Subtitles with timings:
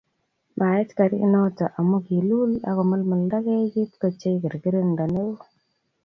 [0.57, 5.31] maait garit noto amu kiluul ago milmildage kit ko chei kirkirindo ne o